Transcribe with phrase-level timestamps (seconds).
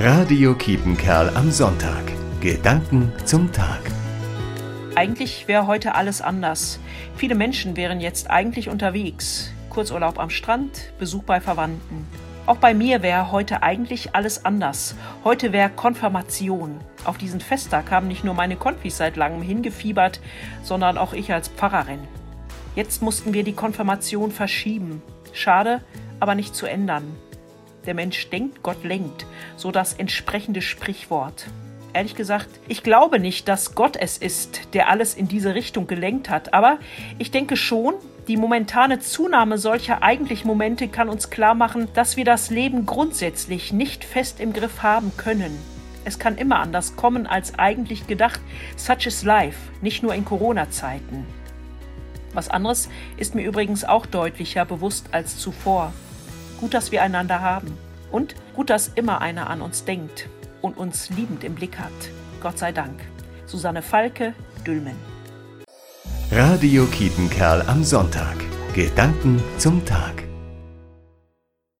[0.00, 2.04] Radio Kiepenkerl am Sonntag.
[2.40, 3.80] Gedanken zum Tag.
[4.94, 6.78] Eigentlich wäre heute alles anders.
[7.16, 9.50] Viele Menschen wären jetzt eigentlich unterwegs.
[9.70, 12.06] Kurzurlaub am Strand, Besuch bei Verwandten.
[12.46, 14.94] Auch bei mir wäre heute eigentlich alles anders.
[15.24, 16.78] Heute wäre Konfirmation.
[17.04, 20.20] Auf diesen Festtag haben nicht nur meine Konfis seit langem hingefiebert,
[20.62, 22.06] sondern auch ich als Pfarrerin.
[22.76, 25.02] Jetzt mussten wir die Konfirmation verschieben.
[25.32, 25.80] Schade,
[26.20, 27.16] aber nicht zu ändern.
[27.86, 29.26] Der Mensch denkt, Gott lenkt,
[29.56, 31.46] so das entsprechende Sprichwort.
[31.94, 36.28] Ehrlich gesagt, ich glaube nicht, dass Gott es ist, der alles in diese Richtung gelenkt
[36.28, 36.78] hat, aber
[37.18, 37.94] ich denke schon,
[38.28, 43.72] die momentane Zunahme solcher eigentlich Momente kann uns klar machen, dass wir das Leben grundsätzlich
[43.72, 45.58] nicht fest im Griff haben können.
[46.04, 48.40] Es kann immer anders kommen als eigentlich gedacht.
[48.76, 51.26] Such is life, nicht nur in Corona-Zeiten.
[52.34, 55.92] Was anderes ist mir übrigens auch deutlicher bewusst als zuvor.
[56.60, 57.76] Gut, dass wir einander haben.
[58.10, 60.28] Und gut, dass immer einer an uns denkt
[60.62, 61.92] und uns liebend im Blick hat.
[62.40, 63.00] Gott sei Dank.
[63.46, 64.34] Susanne Falke,
[64.66, 64.96] Dülmen.
[66.30, 68.36] Radio Kiepenkerl am Sonntag.
[68.74, 70.27] Gedanken zum Tag.